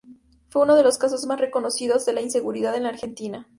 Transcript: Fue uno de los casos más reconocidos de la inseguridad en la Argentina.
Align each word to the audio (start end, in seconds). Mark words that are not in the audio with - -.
Fue 0.49 0.63
uno 0.63 0.73
de 0.75 0.81
los 0.81 0.97
casos 0.97 1.27
más 1.27 1.39
reconocidos 1.39 2.07
de 2.07 2.13
la 2.13 2.21
inseguridad 2.21 2.73
en 2.75 2.81
la 2.81 2.89
Argentina. 2.89 3.47